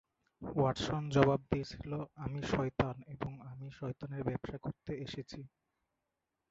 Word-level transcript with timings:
Watson 0.41 1.03
জবাব 1.15 1.41
দিয়েছিল, 1.51 1.91
"আমি 2.17 2.39
শয়তান, 2.51 2.95
এবং 3.15 3.31
আমি 3.51 3.67
শয়তানের 3.79 4.21
ব্যবসা 4.27 4.57
করতে 4.65 4.91
এসেছি।" 5.05 5.41